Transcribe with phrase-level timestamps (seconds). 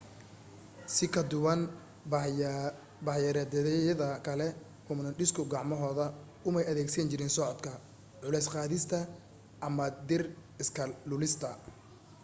[0.95, 1.59] si ka duwan
[2.11, 4.47] bah-daayeereedyada kale
[4.85, 6.05] hoomoniidhisku gacmahooda
[6.47, 7.71] umay adeegsan jirin socodka
[8.21, 8.97] culays qaadista
[9.67, 10.23] ama dhir
[10.61, 11.49] iska lulista